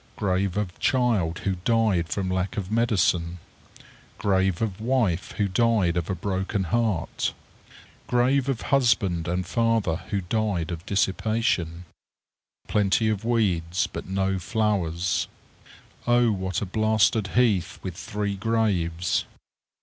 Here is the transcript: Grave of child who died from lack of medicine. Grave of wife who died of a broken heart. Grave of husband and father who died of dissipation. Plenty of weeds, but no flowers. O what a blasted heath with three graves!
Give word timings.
Grave 0.15 0.57
of 0.57 0.79
child 0.79 1.37
who 1.45 1.57
died 1.63 2.09
from 2.09 2.27
lack 2.27 2.57
of 2.57 2.71
medicine. 2.71 3.37
Grave 4.17 4.59
of 4.59 4.81
wife 4.81 5.33
who 5.33 5.47
died 5.47 5.95
of 5.95 6.09
a 6.09 6.15
broken 6.15 6.63
heart. 6.63 7.35
Grave 8.07 8.49
of 8.49 8.61
husband 8.73 9.27
and 9.27 9.45
father 9.45 9.97
who 10.09 10.19
died 10.21 10.71
of 10.71 10.83
dissipation. 10.87 11.85
Plenty 12.67 13.09
of 13.09 13.23
weeds, 13.23 13.85
but 13.85 14.07
no 14.09 14.39
flowers. 14.39 15.27
O 16.07 16.31
what 16.31 16.63
a 16.63 16.65
blasted 16.65 17.27
heath 17.37 17.77
with 17.83 17.95
three 17.95 18.35
graves! 18.35 19.25